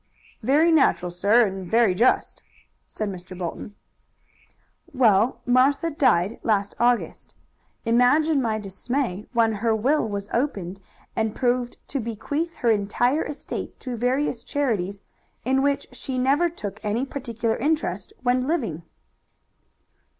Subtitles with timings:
[0.41, 2.41] "Very natural, sir, and very just."
[4.91, 7.35] "Well, Martha died last August.
[7.85, 10.79] Imagine my dismay when her will was opened
[11.15, 15.03] and proved to bequeath her entire estate to various charities
[15.45, 18.81] in which she never took any particular interest when living."